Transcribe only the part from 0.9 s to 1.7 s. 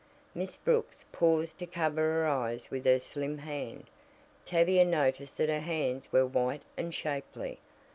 paused to